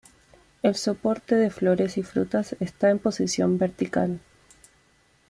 El 0.63 0.73
soporte 0.73 1.35
de 1.35 1.51
flores 1.51 1.95
y 1.99 2.01
frutas 2.01 2.55
está 2.59 2.89
en 2.89 2.97
posición 2.97 3.59
vertical. 3.59 4.19